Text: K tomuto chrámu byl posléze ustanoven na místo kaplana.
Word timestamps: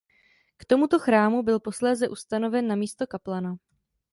K 0.57 0.65
tomuto 0.65 0.99
chrámu 0.99 1.43
byl 1.43 1.59
posléze 1.59 2.07
ustanoven 2.09 2.67
na 2.67 2.75
místo 2.75 3.07
kaplana. 3.07 3.55